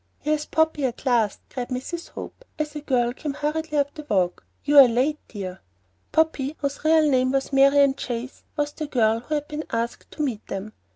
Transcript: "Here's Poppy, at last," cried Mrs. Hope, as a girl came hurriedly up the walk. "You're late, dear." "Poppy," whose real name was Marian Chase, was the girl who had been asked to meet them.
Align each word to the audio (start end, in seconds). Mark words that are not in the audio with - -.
"Here's 0.17 0.47
Poppy, 0.47 0.85
at 0.85 1.05
last," 1.05 1.41
cried 1.51 1.69
Mrs. 1.69 2.09
Hope, 2.09 2.43
as 2.57 2.75
a 2.75 2.81
girl 2.81 3.13
came 3.13 3.35
hurriedly 3.35 3.77
up 3.77 3.93
the 3.93 4.03
walk. 4.09 4.43
"You're 4.65 4.87
late, 4.87 5.19
dear." 5.27 5.59
"Poppy," 6.11 6.55
whose 6.57 6.83
real 6.83 7.07
name 7.07 7.31
was 7.33 7.53
Marian 7.53 7.93
Chase, 7.93 8.41
was 8.57 8.71
the 8.73 8.87
girl 8.87 9.19
who 9.19 9.35
had 9.35 9.47
been 9.47 9.63
asked 9.69 10.09
to 10.13 10.23
meet 10.23 10.47
them. 10.47 10.73